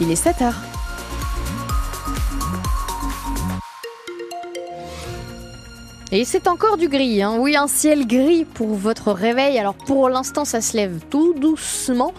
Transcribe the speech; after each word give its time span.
il 0.00 0.10
est 0.10 0.16
7 0.16 0.42
heures. 0.42 0.60
Et 6.10 6.26
c'est 6.26 6.46
encore 6.46 6.76
du 6.76 6.88
gris, 6.88 7.22
hein. 7.22 7.36
oui, 7.38 7.56
un 7.56 7.66
ciel 7.66 8.06
gris 8.06 8.44
pour 8.44 8.74
votre 8.74 9.12
réveil. 9.12 9.58
Alors 9.58 9.74
pour 9.74 10.10
l'instant, 10.10 10.44
ça 10.44 10.60
se 10.60 10.76
lève 10.76 11.00
tout 11.08 11.32
doucement. 11.34 12.12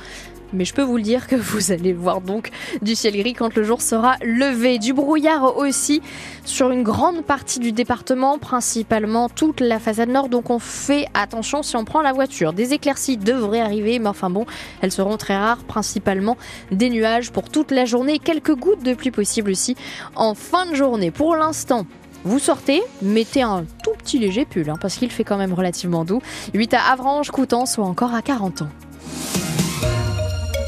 Mais 0.54 0.66
je 0.66 0.74
peux 0.74 0.84
vous 0.84 0.97
le 0.97 1.04
dire 1.04 1.28
que 1.28 1.36
vous 1.36 1.71
allez 1.71 1.94
voir 1.94 2.21
donc 2.21 2.52
du 2.82 2.96
ciel 2.96 3.18
gris 3.18 3.34
quand 3.34 3.55
le 3.55 3.64
jour 3.64 3.82
sera 3.82 4.16
levé. 4.23 4.79
Du 4.79 4.93
brouillard 4.93 5.57
aussi 5.57 6.02
sur 6.46 6.71
une 6.71 6.84
grande 6.84 7.23
partie 7.23 7.60
du 7.60 7.71
département, 7.71 8.38
principalement 8.38 9.29
toute 9.29 9.60
la 9.60 9.79
façade 9.79 10.10
nord. 10.10 10.29
Donc 10.29 10.50
on 10.50 10.60
fait 10.60 11.07
attention 11.14 11.64
si 11.64 11.75
on 11.75 11.86
prend 11.86 12.02
la 12.02 12.14
voiture. 12.14 12.54
Des 12.54 12.74
éclaircies 12.74 13.18
devraient 13.18 13.61
arriver, 13.61 14.00
mais 14.00 14.10
enfin 14.10 14.29
bon, 14.29 14.46
elles 14.82 14.92
seront 14.92 15.18
très 15.18 15.36
rares, 15.36 15.64
principalement 15.64 16.38
des 16.71 16.89
nuages 16.89 17.32
pour 17.32 17.50
toute 17.50 17.71
la 17.71 17.86
journée. 17.86 18.20
Quelques 18.20 18.56
gouttes 18.56 18.83
de 18.83 18.93
pluie 18.93 19.11
possibles 19.11 19.51
aussi 19.51 19.75
en 20.15 20.36
fin 20.36 20.65
de 20.65 20.75
journée. 20.75 21.11
Pour 21.11 21.36
l'instant, 21.36 21.86
vous 22.25 22.39
sortez, 22.39 22.82
mettez 23.01 23.42
un 23.42 23.65
tout 23.83 23.92
petit 23.97 24.18
léger 24.18 24.46
pull, 24.46 24.70
hein, 24.70 24.78
parce 24.79 24.96
qu'il 24.96 25.11
fait 25.11 25.25
quand 25.25 25.38
même 25.38 25.54
relativement 25.54 26.06
doux. 26.06 26.21
8 26.54 26.74
à 26.74 26.92
Avranches, 26.92 27.32
Coutances 27.32 27.78
ou 27.78 27.82
encore 27.82 28.14
à 28.14 28.21
40 28.21 28.61
ans. 28.61 28.70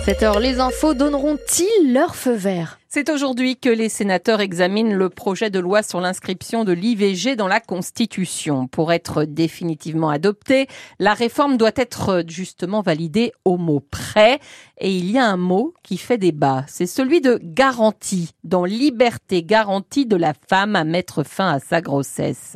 7 0.06 0.22
heures, 0.22 0.40
les 0.40 0.60
infos 0.60 0.94
donneront-ils 0.94 1.92
leur 1.92 2.16
feu 2.16 2.36
vert? 2.36 2.78
C'est 2.96 3.10
aujourd'hui 3.10 3.58
que 3.58 3.68
les 3.68 3.90
sénateurs 3.90 4.40
examinent 4.40 4.96
le 4.96 5.10
projet 5.10 5.50
de 5.50 5.60
loi 5.60 5.84
sur 5.84 6.00
l'inscription 6.00 6.64
de 6.64 6.72
l'IVG 6.72 7.36
dans 7.36 7.50
la 7.50 7.60
Constitution. 7.60 8.68
Pour 8.68 8.94
être 8.94 9.26
définitivement 9.26 10.08
adopté, 10.08 10.68
la 10.98 11.14
réforme 11.14 11.58
doit 11.58 11.74
être 11.76 12.24
justement 12.26 12.82
validée 12.82 13.34
au 13.44 13.58
mot 13.58 13.82
près. 13.82 14.40
Et 14.78 14.96
il 14.96 15.12
y 15.12 15.18
a 15.18 15.26
un 15.26 15.36
mot 15.36 15.74
qui 15.84 15.98
fait 15.98 16.18
débat. 16.18 16.64
C'est 16.68 16.88
celui 16.88 17.20
de 17.20 17.38
garantie, 17.44 18.32
dans 18.46 18.64
liberté 18.64 19.44
garantie 19.44 20.06
de 20.06 20.16
la 20.16 20.34
femme 20.48 20.78
à 20.78 20.86
mettre 20.86 21.24
fin 21.24 21.50
à 21.50 21.60
sa 21.60 21.82
grossesse. 21.82 22.56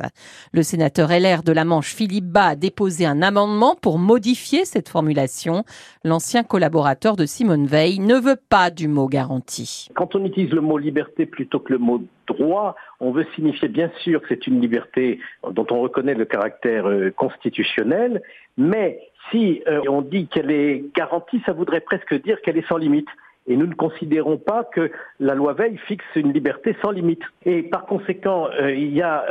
Le 0.52 0.62
sénateur 0.62 1.10
LR 1.10 1.42
de 1.42 1.52
la 1.52 1.66
Manche, 1.66 1.94
Philippe 1.94 2.26
Bas, 2.26 2.48
a 2.48 2.56
déposé 2.56 3.04
un 3.04 3.20
amendement 3.20 3.74
pour 3.74 3.98
modifier 3.98 4.64
cette 4.64 4.88
formulation. 4.88 5.64
L'ancien 6.02 6.44
collaborateur 6.44 7.16
de 7.16 7.26
Simone 7.26 7.66
Veil 7.66 7.98
ne 7.98 8.16
veut 8.16 8.40
pas 8.48 8.70
du 8.70 8.88
mot 8.88 9.06
garantie 9.06 9.88
utilise 10.30 10.52
le 10.52 10.60
mot 10.60 10.78
liberté 10.78 11.26
plutôt 11.26 11.60
que 11.60 11.72
le 11.72 11.78
mot 11.78 12.02
droit, 12.26 12.76
on 13.00 13.10
veut 13.10 13.26
signifier 13.34 13.68
bien 13.68 13.90
sûr 14.02 14.20
que 14.20 14.28
c'est 14.28 14.46
une 14.46 14.60
liberté 14.60 15.20
dont 15.48 15.66
on 15.70 15.80
reconnaît 15.80 16.14
le 16.14 16.24
caractère 16.24 16.86
euh, 16.86 17.10
constitutionnel, 17.10 18.22
mais 18.56 19.00
si 19.30 19.62
euh, 19.66 19.80
on 19.88 20.02
dit 20.02 20.28
qu'elle 20.28 20.50
est 20.50 20.84
garantie, 20.94 21.42
ça 21.44 21.52
voudrait 21.52 21.80
presque 21.80 22.14
dire 22.22 22.40
qu'elle 22.42 22.56
est 22.56 22.68
sans 22.68 22.76
limite. 22.76 23.08
Et 23.50 23.56
nous 23.56 23.66
ne 23.66 23.74
considérons 23.74 24.36
pas 24.36 24.62
que 24.62 24.92
la 25.18 25.34
loi 25.34 25.54
Veil 25.54 25.76
fixe 25.88 26.04
une 26.14 26.32
liberté 26.32 26.76
sans 26.82 26.92
limite. 26.92 27.22
Et 27.44 27.64
par 27.64 27.84
conséquent, 27.84 28.46
euh, 28.46 28.72
il 28.72 28.94
y 28.94 29.02
a 29.02 29.24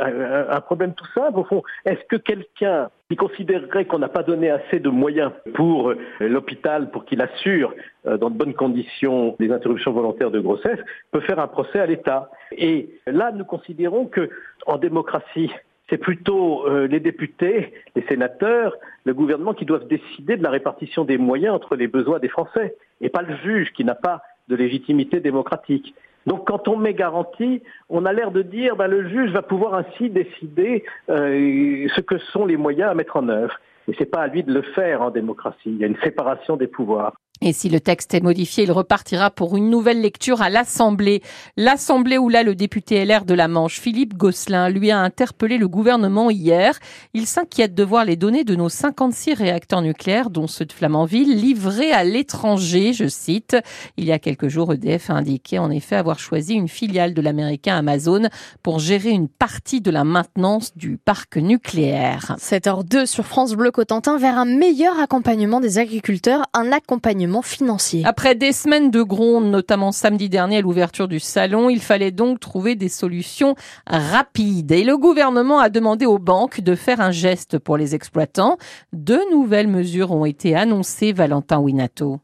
un, 0.50 0.60
problème 0.60 0.92
tout 0.92 1.06
simple. 1.14 1.38
Au 1.38 1.44
fond, 1.44 1.62
est-ce 1.86 2.04
que 2.04 2.16
quelqu'un 2.16 2.90
qui 3.08 3.16
considérerait 3.16 3.86
qu'on 3.86 3.98
n'a 3.98 4.10
pas 4.10 4.22
donné 4.22 4.50
assez 4.50 4.78
de 4.78 4.90
moyens 4.90 5.32
pour 5.54 5.88
euh, 5.88 5.96
l'hôpital 6.20 6.90
pour 6.90 7.06
qu'il 7.06 7.22
assure 7.22 7.72
euh, 8.06 8.18
dans 8.18 8.28
de 8.28 8.36
bonnes 8.36 8.52
conditions 8.52 9.36
des 9.40 9.50
interruptions 9.50 9.92
volontaires 9.92 10.30
de 10.30 10.40
grossesse 10.40 10.78
peut 11.12 11.20
faire 11.20 11.38
un 11.38 11.48
procès 11.48 11.80
à 11.80 11.86
l'État? 11.86 12.30
Et 12.52 12.90
là, 13.06 13.32
nous 13.32 13.46
considérons 13.46 14.04
que 14.04 14.28
en 14.66 14.76
démocratie, 14.76 15.50
c'est 15.90 15.98
plutôt 15.98 16.64
les 16.86 17.00
députés, 17.00 17.72
les 17.96 18.02
sénateurs, 18.08 18.76
le 19.04 19.12
gouvernement 19.12 19.54
qui 19.54 19.64
doivent 19.64 19.88
décider 19.88 20.36
de 20.36 20.42
la 20.42 20.50
répartition 20.50 21.04
des 21.04 21.18
moyens 21.18 21.54
entre 21.54 21.76
les 21.76 21.88
besoins 21.88 22.20
des 22.20 22.28
Français 22.28 22.76
et 23.00 23.08
pas 23.08 23.22
le 23.22 23.36
juge 23.36 23.72
qui 23.72 23.84
n'a 23.84 23.96
pas 23.96 24.22
de 24.48 24.56
légitimité 24.56 25.20
démocratique. 25.20 25.94
Donc 26.26 26.46
quand 26.46 26.68
on 26.68 26.76
met 26.76 26.94
garantie, 26.94 27.62
on 27.88 28.04
a 28.04 28.12
l'air 28.12 28.30
de 28.30 28.42
dire 28.42 28.76
ben, 28.76 28.88
le 28.88 29.08
juge 29.08 29.30
va 29.30 29.42
pouvoir 29.42 29.74
ainsi 29.74 30.10
décider 30.10 30.84
euh, 31.08 31.88
ce 31.94 32.00
que 32.00 32.18
sont 32.18 32.44
les 32.44 32.56
moyens 32.56 32.90
à 32.90 32.94
mettre 32.94 33.16
en 33.16 33.28
œuvre. 33.28 33.58
Et 33.88 33.94
ce 33.94 34.00
n'est 34.00 34.06
pas 34.06 34.20
à 34.20 34.26
lui 34.26 34.42
de 34.42 34.52
le 34.52 34.62
faire 34.62 35.02
en 35.02 35.10
démocratie. 35.10 35.58
Il 35.66 35.78
y 35.78 35.84
a 35.84 35.86
une 35.86 35.96
séparation 35.98 36.56
des 36.56 36.66
pouvoirs. 36.66 37.14
Et 37.42 37.54
si 37.54 37.70
le 37.70 37.80
texte 37.80 38.12
est 38.12 38.22
modifié, 38.22 38.64
il 38.64 38.72
repartira 38.72 39.30
pour 39.30 39.56
une 39.56 39.70
nouvelle 39.70 40.02
lecture 40.02 40.42
à 40.42 40.50
l'Assemblée. 40.50 41.22
L'Assemblée 41.56 42.18
où 42.18 42.28
là, 42.28 42.42
le 42.42 42.54
député 42.54 43.02
LR 43.02 43.24
de 43.24 43.32
la 43.32 43.48
Manche, 43.48 43.80
Philippe 43.80 44.12
Gosselin, 44.12 44.68
lui 44.68 44.90
a 44.90 44.98
interpellé 44.98 45.56
le 45.56 45.66
gouvernement 45.66 46.28
hier. 46.28 46.78
Il 47.14 47.26
s'inquiète 47.26 47.74
de 47.74 47.82
voir 47.82 48.04
les 48.04 48.16
données 48.16 48.44
de 48.44 48.54
nos 48.54 48.68
56 48.68 49.32
réacteurs 49.32 49.80
nucléaires, 49.80 50.28
dont 50.28 50.48
ceux 50.48 50.66
de 50.66 50.72
Flamanville, 50.72 51.34
livrés 51.34 51.92
à 51.92 52.04
l'étranger, 52.04 52.92
je 52.92 53.08
cite. 53.08 53.56
Il 53.96 54.04
y 54.04 54.12
a 54.12 54.18
quelques 54.18 54.48
jours, 54.48 54.74
EDF 54.74 55.08
a 55.08 55.14
indiqué 55.14 55.58
en 55.58 55.70
effet 55.70 55.96
avoir 55.96 56.18
choisi 56.18 56.52
une 56.52 56.68
filiale 56.68 57.14
de 57.14 57.22
l'américain 57.22 57.74
Amazon 57.74 58.28
pour 58.62 58.80
gérer 58.80 59.12
une 59.12 59.28
partie 59.28 59.80
de 59.80 59.90
la 59.90 60.04
maintenance 60.04 60.76
du 60.76 60.98
parc 60.98 61.38
nucléaire. 61.38 62.36
7h02 62.38 63.06
sur 63.06 63.24
France 63.24 63.54
Bleu 63.54 63.70
Cotentin 63.70 64.18
vers 64.18 64.36
un 64.36 64.44
meilleur 64.44 65.00
accompagnement 65.00 65.60
des 65.60 65.78
agriculteurs, 65.78 66.44
un 66.52 66.70
accompagnement 66.70 67.29
Après 68.04 68.34
des 68.34 68.52
semaines 68.52 68.90
de 68.90 69.02
gronde, 69.02 69.50
notamment 69.50 69.92
samedi 69.92 70.28
dernier 70.28 70.58
à 70.58 70.60
l'ouverture 70.60 71.08
du 71.08 71.20
salon, 71.20 71.70
il 71.70 71.80
fallait 71.80 72.10
donc 72.10 72.40
trouver 72.40 72.74
des 72.74 72.88
solutions 72.88 73.54
rapides. 73.86 74.72
Et 74.72 74.84
le 74.84 74.98
gouvernement 74.98 75.58
a 75.58 75.68
demandé 75.68 76.06
aux 76.06 76.18
banques 76.18 76.60
de 76.60 76.74
faire 76.74 77.00
un 77.00 77.10
geste 77.10 77.58
pour 77.58 77.76
les 77.76 77.94
exploitants. 77.94 78.58
Deux 78.92 79.22
nouvelles 79.30 79.68
mesures 79.68 80.10
ont 80.10 80.24
été 80.24 80.54
annoncées, 80.54 81.12
Valentin 81.12 81.58
Winato. 81.58 82.20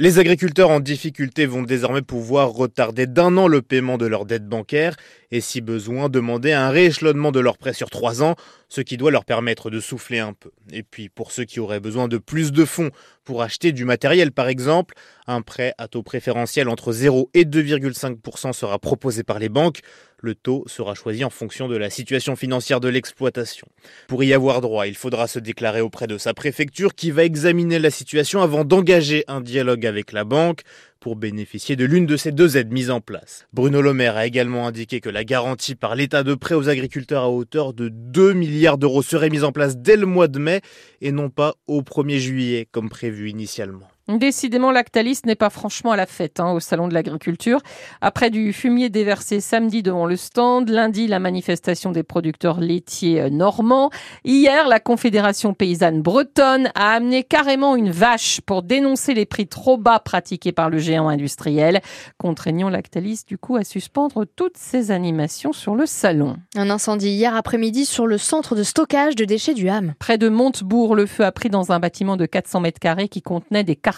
Les 0.00 0.20
agriculteurs 0.20 0.70
en 0.70 0.78
difficulté 0.78 1.44
vont 1.44 1.64
désormais 1.64 2.02
pouvoir 2.02 2.50
retarder 2.50 3.08
d'un 3.08 3.36
an 3.36 3.48
le 3.48 3.62
paiement 3.62 3.98
de 3.98 4.06
leurs 4.06 4.26
dettes 4.26 4.46
bancaires 4.46 4.94
et 5.32 5.40
si 5.40 5.60
besoin 5.60 6.08
demander 6.08 6.52
un 6.52 6.70
rééchelonnement 6.70 7.32
de 7.32 7.40
leurs 7.40 7.58
prêts 7.58 7.72
sur 7.72 7.90
trois 7.90 8.22
ans, 8.22 8.36
ce 8.68 8.80
qui 8.80 8.96
doit 8.96 9.10
leur 9.10 9.24
permettre 9.24 9.70
de 9.70 9.80
souffler 9.80 10.20
un 10.20 10.34
peu. 10.34 10.52
Et 10.70 10.84
puis 10.84 11.08
pour 11.08 11.32
ceux 11.32 11.44
qui 11.44 11.58
auraient 11.58 11.80
besoin 11.80 12.06
de 12.06 12.16
plus 12.16 12.52
de 12.52 12.64
fonds 12.64 12.92
pour 13.24 13.42
acheter 13.42 13.72
du 13.72 13.84
matériel 13.84 14.30
par 14.30 14.46
exemple, 14.46 14.94
un 15.26 15.42
prêt 15.42 15.74
à 15.78 15.88
taux 15.88 16.04
préférentiel 16.04 16.68
entre 16.68 16.92
0 16.92 17.30
et 17.34 17.44
2,5% 17.44 18.52
sera 18.52 18.78
proposé 18.78 19.24
par 19.24 19.40
les 19.40 19.48
banques. 19.48 19.80
Le 20.20 20.34
taux 20.34 20.64
sera 20.66 20.94
choisi 20.94 21.24
en 21.24 21.30
fonction 21.30 21.68
de 21.68 21.76
la 21.76 21.90
situation 21.90 22.34
financière 22.34 22.80
de 22.80 22.88
l'exploitation. 22.88 23.68
Pour 24.08 24.24
y 24.24 24.34
avoir 24.34 24.60
droit, 24.60 24.88
il 24.88 24.96
faudra 24.96 25.28
se 25.28 25.38
déclarer 25.38 25.80
auprès 25.80 26.08
de 26.08 26.18
sa 26.18 26.34
préfecture 26.34 26.94
qui 26.96 27.12
va 27.12 27.22
examiner 27.22 27.78
la 27.78 27.90
situation 27.90 28.42
avant 28.42 28.64
d'engager 28.64 29.22
un 29.28 29.40
dialogue 29.40 29.86
avec 29.86 30.10
la 30.10 30.24
banque 30.24 30.62
pour 30.98 31.14
bénéficier 31.14 31.76
de 31.76 31.84
l'une 31.84 32.06
de 32.06 32.16
ces 32.16 32.32
deux 32.32 32.56
aides 32.56 32.72
mises 32.72 32.90
en 32.90 33.00
place. 33.00 33.46
Bruno 33.52 33.80
Le 33.80 33.94
Maire 33.94 34.16
a 34.16 34.26
également 34.26 34.66
indiqué 34.66 35.00
que 35.00 35.08
la 35.08 35.22
garantie 35.22 35.76
par 35.76 35.94
l'État 35.94 36.24
de 36.24 36.34
prêt 36.34 36.56
aux 36.56 36.68
agriculteurs 36.68 37.22
à 37.22 37.30
hauteur 37.30 37.72
de 37.72 37.88
2 37.88 38.32
milliards 38.32 38.78
d'euros 38.78 39.02
serait 39.02 39.30
mise 39.30 39.44
en 39.44 39.52
place 39.52 39.76
dès 39.76 39.96
le 39.96 40.06
mois 40.06 40.26
de 40.26 40.40
mai 40.40 40.60
et 41.00 41.12
non 41.12 41.30
pas 41.30 41.54
au 41.68 41.82
1er 41.82 42.18
juillet 42.18 42.68
comme 42.72 42.88
prévu 42.88 43.30
initialement. 43.30 43.88
Décidément, 44.08 44.72
Lactalis 44.72 45.20
n'est 45.26 45.34
pas 45.34 45.50
franchement 45.50 45.92
à 45.92 45.96
la 45.96 46.06
fête 46.06 46.40
hein, 46.40 46.52
au 46.52 46.60
Salon 46.60 46.88
de 46.88 46.94
l'Agriculture. 46.94 47.60
Après 48.00 48.30
du 48.30 48.54
fumier 48.54 48.88
déversé 48.88 49.40
samedi 49.40 49.82
devant 49.82 50.06
le 50.06 50.16
stand, 50.16 50.70
lundi, 50.70 51.06
la 51.06 51.18
manifestation 51.18 51.92
des 51.92 52.02
producteurs 52.02 52.58
laitiers 52.58 53.20
euh, 53.20 53.28
normands. 53.28 53.90
Hier, 54.24 54.66
la 54.66 54.80
Confédération 54.80 55.52
paysanne 55.52 56.00
bretonne 56.00 56.70
a 56.74 56.92
amené 56.92 57.22
carrément 57.22 57.76
une 57.76 57.90
vache 57.90 58.40
pour 58.40 58.62
dénoncer 58.62 59.12
les 59.12 59.26
prix 59.26 59.46
trop 59.46 59.76
bas 59.76 59.98
pratiqués 59.98 60.52
par 60.52 60.70
le 60.70 60.78
géant 60.78 61.08
industriel, 61.08 61.82
contraignant 62.16 62.70
Lactalis 62.70 63.24
du 63.26 63.36
coup 63.36 63.56
à 63.56 63.64
suspendre 63.64 64.24
toutes 64.24 64.56
ses 64.56 64.90
animations 64.90 65.52
sur 65.52 65.74
le 65.74 65.84
salon. 65.84 66.38
Un 66.56 66.70
incendie 66.70 67.10
hier 67.10 67.36
après-midi 67.36 67.84
sur 67.84 68.06
le 68.06 68.16
centre 68.16 68.54
de 68.54 68.62
stockage 68.62 69.16
de 69.16 69.26
déchets 69.26 69.52
du 69.52 69.68
Ham. 69.68 69.92
Près 69.98 70.16
de 70.16 70.30
Montebourg, 70.30 70.94
le 70.94 71.04
feu 71.04 71.26
a 71.26 71.32
pris 71.32 71.50
dans 71.50 71.72
un 71.72 71.78
bâtiment 71.78 72.16
de 72.16 72.24
400 72.24 72.60
mètres 72.60 72.80
carrés 72.80 73.08
qui 73.08 73.20
contenait 73.20 73.64
des 73.64 73.76
cartons 73.76 73.97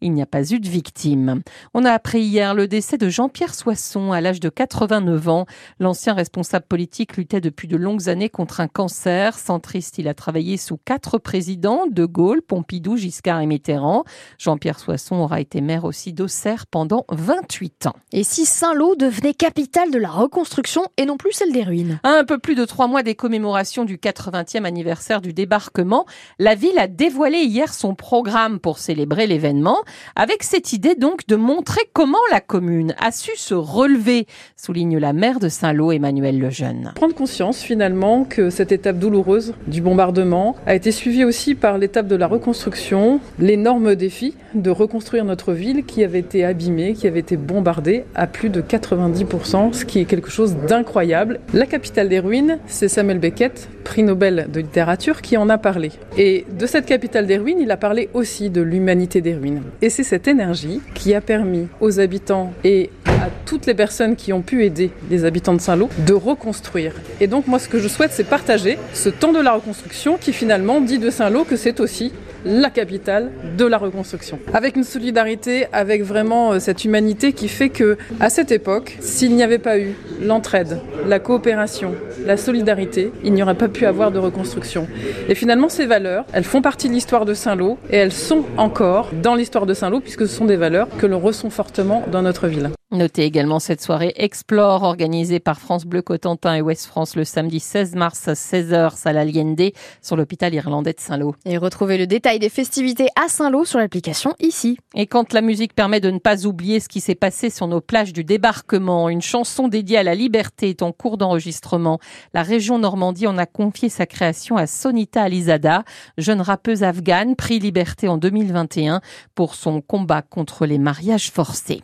il 0.00 0.12
n'y 0.12 0.22
a 0.22 0.26
pas 0.26 0.52
eu 0.52 0.60
de 0.60 0.68
victime. 0.68 1.42
On 1.74 1.84
a 1.84 1.92
appris 1.92 2.20
hier 2.20 2.54
le 2.54 2.68
décès 2.68 2.98
de 2.98 3.08
Jean-Pierre 3.08 3.54
Soisson 3.54 4.12
à 4.12 4.20
l'âge 4.20 4.40
de 4.40 4.48
89 4.48 5.28
ans. 5.28 5.46
L'ancien 5.78 6.14
responsable 6.14 6.66
politique 6.66 7.16
luttait 7.16 7.40
depuis 7.40 7.68
de 7.68 7.76
longues 7.76 8.08
années 8.08 8.28
contre 8.28 8.60
un 8.60 8.68
cancer. 8.68 9.38
Centriste, 9.38 9.98
il 9.98 10.08
a 10.08 10.14
travaillé 10.14 10.56
sous 10.56 10.76
quatre 10.76 11.18
présidents, 11.18 11.84
De 11.90 12.04
Gaulle, 12.04 12.42
Pompidou, 12.42 12.96
Giscard 12.96 13.40
et 13.40 13.46
Mitterrand. 13.46 14.04
Jean-Pierre 14.38 14.78
Soisson 14.78 15.16
aura 15.16 15.40
été 15.40 15.60
maire 15.60 15.84
aussi 15.84 16.12
d'Auxerre 16.12 16.66
pendant 16.66 17.04
28 17.10 17.86
ans. 17.86 17.96
Et 18.12 18.24
si 18.24 18.44
Saint-Lô 18.44 18.96
devenait 18.96 19.34
capitale 19.34 19.90
de 19.90 19.98
la 19.98 20.10
reconstruction 20.10 20.82
et 20.96 21.06
non 21.06 21.16
plus 21.16 21.32
celle 21.32 21.52
des 21.52 21.62
ruines? 21.62 22.00
Un 22.04 22.24
peu 22.24 22.38
plus 22.38 22.54
de 22.54 22.64
trois 22.64 22.88
mois 22.88 23.02
des 23.02 23.14
commémorations 23.14 23.84
du 23.84 23.96
80e 23.96 24.64
anniversaire 24.64 25.20
du 25.20 25.32
débarquement, 25.32 26.06
la 26.38 26.54
ville 26.54 26.78
a 26.78 26.86
dévoilé 26.86 27.38
hier 27.38 27.72
son 27.72 27.94
programme 27.94 28.58
pour 28.58 28.78
célébrer 28.78 29.26
événement, 29.32 29.78
avec 30.16 30.42
cette 30.42 30.72
idée 30.72 30.94
donc 30.94 31.26
de 31.26 31.36
montrer 31.36 31.82
comment 31.92 32.18
la 32.30 32.40
commune 32.40 32.94
a 33.00 33.12
su 33.12 33.36
se 33.36 33.54
relever, 33.54 34.26
souligne 34.56 34.98
la 34.98 35.12
maire 35.12 35.38
de 35.38 35.48
Saint-Lô, 35.48 35.92
Emmanuel 35.92 36.38
Lejeune. 36.38 36.92
Prendre 36.94 37.14
conscience 37.14 37.62
finalement 37.62 38.24
que 38.24 38.50
cette 38.50 38.72
étape 38.72 38.98
douloureuse 38.98 39.54
du 39.66 39.80
bombardement 39.80 40.56
a 40.66 40.74
été 40.74 40.92
suivie 40.92 41.24
aussi 41.24 41.54
par 41.54 41.78
l'étape 41.78 42.06
de 42.06 42.16
la 42.16 42.26
reconstruction, 42.26 43.20
l'énorme 43.38 43.94
défi 43.94 44.34
de 44.54 44.70
reconstruire 44.70 45.24
notre 45.24 45.52
ville 45.52 45.84
qui 45.84 46.04
avait 46.04 46.20
été 46.20 46.44
abîmée, 46.44 46.94
qui 46.94 47.06
avait 47.06 47.20
été 47.20 47.36
bombardée 47.36 48.04
à 48.14 48.26
plus 48.26 48.50
de 48.50 48.60
90%, 48.60 49.72
ce 49.72 49.84
qui 49.84 50.00
est 50.00 50.04
quelque 50.04 50.30
chose 50.30 50.56
d'incroyable. 50.68 51.40
La 51.52 51.66
capitale 51.66 52.08
des 52.08 52.20
ruines, 52.20 52.58
c'est 52.66 52.88
Samuel 52.88 53.18
Beckett, 53.18 53.68
prix 53.84 54.02
Nobel 54.02 54.48
de 54.52 54.60
littérature, 54.60 55.22
qui 55.22 55.36
en 55.36 55.48
a 55.48 55.58
parlé. 55.58 55.90
Et 56.16 56.44
de 56.58 56.66
cette 56.66 56.86
capitale 56.86 57.26
des 57.26 57.38
ruines, 57.38 57.60
il 57.60 57.70
a 57.70 57.76
parlé 57.76 58.10
aussi 58.14 58.50
de 58.50 58.60
l'humanité 58.60 59.07
des 59.16 59.34
ruines. 59.34 59.62
Et 59.82 59.90
c'est 59.90 60.02
cette 60.02 60.28
énergie 60.28 60.80
qui 60.94 61.14
a 61.14 61.20
permis 61.20 61.68
aux 61.80 62.00
habitants 62.00 62.52
et 62.64 62.90
à 63.06 63.28
toutes 63.46 63.66
les 63.66 63.74
personnes 63.74 64.14
qui 64.14 64.32
ont 64.32 64.42
pu 64.42 64.64
aider 64.64 64.90
les 65.10 65.24
habitants 65.24 65.54
de 65.54 65.60
Saint-Lô 65.60 65.88
de 66.06 66.12
reconstruire. 66.12 66.92
Et 67.20 67.26
donc 67.26 67.46
moi 67.46 67.58
ce 67.58 67.68
que 67.68 67.78
je 67.78 67.88
souhaite 67.88 68.12
c'est 68.12 68.24
partager 68.24 68.78
ce 68.92 69.08
temps 69.08 69.32
de 69.32 69.40
la 69.40 69.52
reconstruction 69.52 70.18
qui 70.18 70.32
finalement 70.32 70.80
dit 70.80 70.98
de 70.98 71.10
Saint-Lô 71.10 71.44
que 71.44 71.56
c'est 71.56 71.80
aussi 71.80 72.12
la 72.44 72.70
capitale 72.70 73.30
de 73.56 73.64
la 73.64 73.78
reconstruction. 73.78 74.38
Avec 74.52 74.76
une 74.76 74.84
solidarité, 74.84 75.66
avec 75.72 76.02
vraiment 76.02 76.52
euh, 76.52 76.58
cette 76.58 76.84
humanité 76.84 77.32
qui 77.32 77.48
fait 77.48 77.68
que, 77.68 77.96
à 78.20 78.30
cette 78.30 78.52
époque, 78.52 78.96
s'il 79.00 79.34
n'y 79.34 79.42
avait 79.42 79.58
pas 79.58 79.78
eu 79.78 79.94
l'entraide, 80.22 80.80
la 81.06 81.18
coopération, 81.18 81.94
la 82.24 82.36
solidarité, 82.36 83.12
il 83.24 83.32
n'y 83.32 83.42
aurait 83.42 83.54
pas 83.54 83.68
pu 83.68 83.86
avoir 83.86 84.10
de 84.10 84.18
reconstruction. 84.18 84.86
Et 85.28 85.34
finalement, 85.34 85.68
ces 85.68 85.86
valeurs, 85.86 86.24
elles 86.32 86.44
font 86.44 86.62
partie 86.62 86.88
de 86.88 86.94
l'histoire 86.94 87.24
de 87.24 87.34
Saint-Lô 87.34 87.78
et 87.90 87.96
elles 87.96 88.12
sont 88.12 88.44
encore 88.56 89.10
dans 89.22 89.34
l'histoire 89.34 89.66
de 89.66 89.74
Saint-Lô 89.74 90.00
puisque 90.00 90.26
ce 90.26 90.34
sont 90.34 90.44
des 90.44 90.56
valeurs 90.56 90.88
que 90.98 91.06
l'on 91.06 91.18
ressent 91.18 91.50
fortement 91.50 92.04
dans 92.10 92.22
notre 92.22 92.48
ville. 92.48 92.70
Notez 92.90 93.24
également 93.24 93.58
cette 93.58 93.82
soirée 93.82 94.14
Explore 94.16 94.82
organisée 94.82 95.40
par 95.40 95.60
France 95.60 95.84
Bleu 95.84 96.00
Cotentin 96.00 96.54
et 96.54 96.62
Ouest 96.62 96.86
France 96.86 97.16
le 97.16 97.24
samedi 97.24 97.60
16 97.60 97.94
mars 97.96 98.28
à 98.28 98.32
16h, 98.32 98.96
salle 98.96 99.18
Allende, 99.18 99.72
sur 100.00 100.16
l'hôpital 100.16 100.54
irlandais 100.54 100.94
de 100.94 101.00
Saint-Lô. 101.00 101.34
Et 101.44 101.58
retrouvez 101.58 101.98
le 101.98 102.06
détail 102.06 102.38
des 102.38 102.48
festivités 102.48 103.08
à 103.14 103.28
Saint-Lô 103.28 103.66
sur 103.66 103.78
l'application 103.78 104.34
ici. 104.40 104.78
Et 104.94 105.06
quand 105.06 105.34
la 105.34 105.42
musique 105.42 105.74
permet 105.74 106.00
de 106.00 106.10
ne 106.10 106.18
pas 106.18 106.46
oublier 106.46 106.80
ce 106.80 106.88
qui 106.88 107.02
s'est 107.02 107.14
passé 107.14 107.50
sur 107.50 107.66
nos 107.66 107.82
plages 107.82 108.14
du 108.14 108.24
débarquement, 108.24 109.10
une 109.10 109.20
chanson 109.20 109.68
dédiée 109.68 109.98
à 109.98 110.02
la 110.02 110.14
liberté 110.14 110.70
est 110.70 110.80
en 110.80 110.92
cours 110.92 111.18
d'enregistrement. 111.18 111.98
La 112.32 112.42
région 112.42 112.78
Normandie 112.78 113.26
en 113.26 113.36
a 113.36 113.44
confié 113.44 113.90
sa 113.90 114.06
création 114.06 114.56
à 114.56 114.66
Sonita 114.66 115.24
Alizada, 115.24 115.84
jeune 116.16 116.40
rappeuse 116.40 116.82
afghane, 116.82 117.36
prix 117.36 117.58
Liberté 117.58 118.08
en 118.08 118.16
2021 118.16 119.02
pour 119.34 119.56
son 119.56 119.82
combat 119.82 120.22
contre 120.22 120.64
les 120.64 120.78
mariages 120.78 121.30
forcés. 121.30 121.82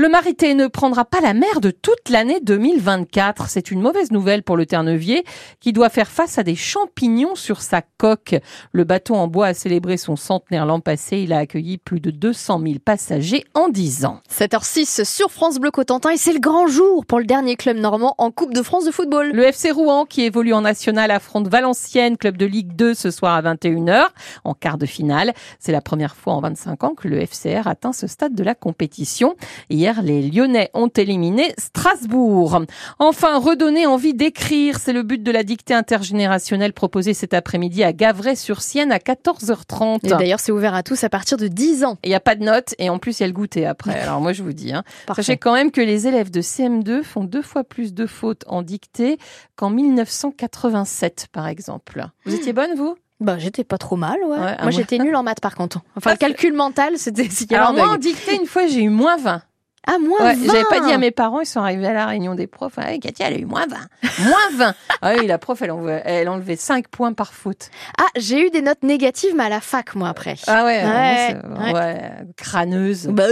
Le 0.00 0.08
Marité 0.08 0.54
ne 0.54 0.66
prendra 0.66 1.04
pas 1.04 1.20
la 1.20 1.34
mer 1.34 1.60
de 1.60 1.70
toute 1.70 2.08
l'année 2.08 2.40
2024. 2.40 3.50
C'est 3.50 3.70
une 3.70 3.82
mauvaise 3.82 4.10
nouvelle 4.10 4.42
pour 4.42 4.56
le 4.56 4.64
Ternevier 4.64 5.26
qui 5.60 5.74
doit 5.74 5.90
faire 5.90 6.08
face 6.08 6.38
à 6.38 6.42
des 6.42 6.56
champignons 6.56 7.34
sur 7.34 7.60
sa 7.60 7.82
coque. 7.82 8.34
Le 8.72 8.84
bateau 8.84 9.14
en 9.14 9.28
bois 9.28 9.48
a 9.48 9.52
célébré 9.52 9.98
son 9.98 10.16
centenaire 10.16 10.64
l'an 10.64 10.80
passé. 10.80 11.18
Il 11.18 11.34
a 11.34 11.38
accueilli 11.40 11.76
plus 11.76 12.00
de 12.00 12.10
200 12.10 12.62
000 12.64 12.74
passagers 12.82 13.44
en 13.52 13.68
10 13.68 14.06
ans. 14.06 14.22
7h06 14.30 15.04
sur 15.04 15.30
France 15.30 15.58
Bleu 15.58 15.70
Cotentin 15.70 16.12
et 16.12 16.16
c'est 16.16 16.32
le 16.32 16.40
grand 16.40 16.66
jour 16.66 17.04
pour 17.04 17.18
le 17.18 17.26
dernier 17.26 17.56
club 17.56 17.76
normand 17.76 18.14
en 18.16 18.30
Coupe 18.30 18.54
de 18.54 18.62
France 18.62 18.86
de 18.86 18.92
football. 18.92 19.32
Le 19.34 19.42
FC 19.42 19.70
Rouen 19.70 20.06
qui 20.06 20.22
évolue 20.22 20.54
en 20.54 20.62
national 20.62 21.10
affronte 21.10 21.48
Valenciennes, 21.48 22.16
club 22.16 22.38
de 22.38 22.46
Ligue 22.46 22.74
2 22.74 22.94
ce 22.94 23.10
soir 23.10 23.34
à 23.34 23.42
21h 23.42 24.06
en 24.44 24.54
quart 24.54 24.78
de 24.78 24.86
finale. 24.86 25.34
C'est 25.58 25.72
la 25.72 25.82
première 25.82 26.16
fois 26.16 26.32
en 26.32 26.40
25 26.40 26.84
ans 26.84 26.94
que 26.94 27.06
le 27.06 27.20
FCR 27.20 27.66
atteint 27.66 27.92
ce 27.92 28.06
stade 28.06 28.34
de 28.34 28.42
la 28.42 28.54
compétition. 28.54 29.36
Hier, 29.68 29.89
les 30.02 30.22
Lyonnais 30.22 30.70
ont 30.74 30.88
éliminé 30.88 31.52
Strasbourg. 31.58 32.62
Enfin, 32.98 33.38
redonner 33.38 33.86
envie 33.86 34.14
d'écrire, 34.14 34.78
c'est 34.78 34.92
le 34.92 35.02
but 35.02 35.22
de 35.22 35.30
la 35.30 35.42
dictée 35.42 35.74
intergénérationnelle 35.74 36.72
proposée 36.72 37.14
cet 37.14 37.34
après-midi 37.34 37.82
à 37.82 37.92
Gavray-sur-Sienne 37.92 38.92
à 38.92 38.98
14h30. 38.98 39.98
Et 40.04 40.08
d'ailleurs, 40.08 40.40
c'est 40.40 40.52
ouvert 40.52 40.74
à 40.74 40.82
tous 40.82 41.02
à 41.04 41.08
partir 41.08 41.36
de 41.36 41.48
10 41.48 41.84
ans. 41.84 41.98
Il 42.04 42.08
n'y 42.08 42.14
a 42.14 42.20
pas 42.20 42.34
de 42.34 42.44
notes 42.44 42.74
et 42.78 42.90
en 42.90 42.98
plus, 42.98 43.18
il 43.18 43.22
y 43.22 43.24
a 43.24 43.26
le 43.26 43.32
goûter 43.32 43.66
après. 43.66 43.98
Alors 44.00 44.20
moi, 44.20 44.32
je 44.32 44.42
vous 44.42 44.52
dis, 44.52 44.72
hein, 44.72 44.84
sachez 45.14 45.36
quand 45.36 45.52
même 45.52 45.70
que 45.70 45.80
les 45.80 46.06
élèves 46.06 46.30
de 46.30 46.40
CM2 46.40 47.02
font 47.02 47.24
deux 47.24 47.42
fois 47.42 47.64
plus 47.64 47.94
de 47.94 48.06
fautes 48.06 48.44
en 48.46 48.62
dictée 48.62 49.18
qu'en 49.56 49.70
1987, 49.70 51.28
par 51.32 51.48
exemple. 51.48 52.06
Vous 52.24 52.34
étiez 52.34 52.52
bonne, 52.52 52.74
vous? 52.76 52.96
Bah, 53.20 53.36
j'étais 53.38 53.64
pas 53.64 53.76
trop 53.76 53.96
mal, 53.96 54.18
ouais. 54.24 54.56
moi, 54.62 54.70
j'étais 54.70 54.98
nulle 54.98 55.14
en 55.14 55.22
maths, 55.22 55.40
par 55.40 55.54
contre. 55.54 55.80
Enfin, 55.94 56.12
le 56.12 56.16
calcul 56.16 56.54
mental, 56.54 56.94
c'était... 56.96 57.28
Alors, 57.54 57.74
moi, 57.74 57.90
en 57.90 57.96
dictée, 57.96 58.34
une 58.34 58.46
fois, 58.46 58.66
j'ai 58.66 58.82
eu 58.82 58.88
moins 58.88 59.18
20. 59.18 59.42
Ah, 59.86 59.98
moins 59.98 60.20
ouais, 60.20 60.34
20 60.34 60.46
J'avais 60.46 60.64
pas 60.64 60.80
dit 60.80 60.92
à 60.92 60.98
mes 60.98 61.10
parents, 61.10 61.40
ils 61.40 61.46
sont 61.46 61.60
arrivés 61.60 61.86
à 61.86 61.94
la 61.94 62.06
réunion 62.06 62.34
des 62.34 62.46
profs. 62.46 62.74
Ah, 62.76 62.96
Katia, 62.98 63.28
elle 63.28 63.34
a 63.34 63.38
eu 63.38 63.46
moins 63.46 63.66
20. 63.66 63.76
moins 64.24 64.50
20 64.56 64.74
Ah 65.02 65.14
oui, 65.18 65.26
la 65.26 65.38
prof, 65.38 65.60
elle 65.62 65.70
enlevait, 65.70 66.02
elle 66.04 66.28
enlevait 66.28 66.56
5 66.56 66.88
points 66.88 67.14
par 67.14 67.32
faute. 67.32 67.70
Ah, 67.98 68.06
j'ai 68.16 68.46
eu 68.46 68.50
des 68.50 68.60
notes 68.60 68.82
négatives, 68.82 69.34
mais 69.34 69.44
à 69.44 69.48
la 69.48 69.60
fac, 69.60 69.94
moi, 69.94 70.08
après. 70.08 70.36
Ah 70.46 70.64
ouais, 70.64 70.84
ouais, 70.84 71.36
ouais. 71.64 71.72
ouais 71.72 72.00
crâneuse. 72.36 73.06
Bah, 73.06 73.28